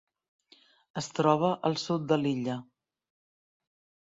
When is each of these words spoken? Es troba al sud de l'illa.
Es 1.01 1.09
troba 1.19 1.51
al 1.69 1.77
sud 1.83 2.09
de 2.13 2.19
l'illa. 2.23 2.57